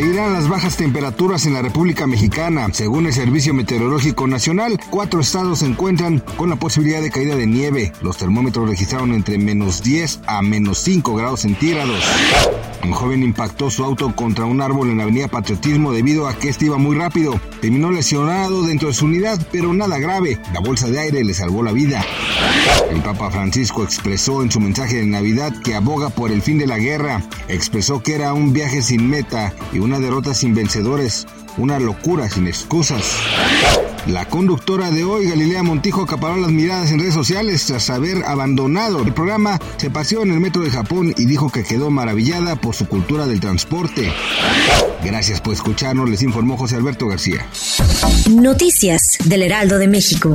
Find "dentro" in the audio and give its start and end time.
18.62-18.88